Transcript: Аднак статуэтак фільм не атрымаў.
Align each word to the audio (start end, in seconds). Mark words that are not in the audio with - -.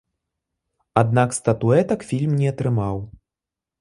Аднак 1.01 1.35
статуэтак 1.39 2.07
фільм 2.13 2.31
не 2.41 2.47
атрымаў. 2.53 2.95